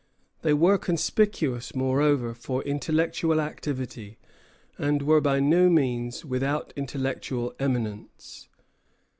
They 0.41 0.55
were 0.55 0.79
conspicuous, 0.79 1.75
moreover, 1.75 2.33
for 2.33 2.63
intellectual 2.63 3.39
activity, 3.39 4.17
and 4.79 5.03
were 5.03 5.21
by 5.21 5.39
no 5.39 5.69
means 5.69 6.25
without 6.25 6.73
intellectual 6.75 7.53
eminence. 7.59 8.49